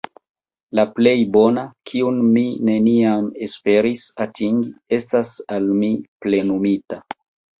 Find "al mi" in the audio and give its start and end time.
5.57-5.93